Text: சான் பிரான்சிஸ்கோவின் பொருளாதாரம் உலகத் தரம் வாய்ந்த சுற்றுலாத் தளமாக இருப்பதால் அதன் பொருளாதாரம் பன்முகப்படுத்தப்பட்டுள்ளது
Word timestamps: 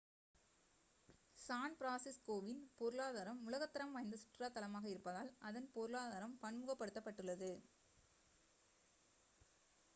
சான் 1.39 1.75
பிரான்சிஸ்கோவின் 1.79 2.63
பொருளாதாரம் 2.75 3.43
உலகத் 3.45 3.73
தரம் 3.73 3.91
வாய்ந்த 3.91 4.17
சுற்றுலாத் 4.17 4.55
தளமாக 4.55 4.89
இருப்பதால் 4.89 5.31
அதன் 5.41 5.69
பொருளாதாரம் 5.71 6.37
பன்முகப்படுத்தப்பட்டுள்ளது 6.41 7.51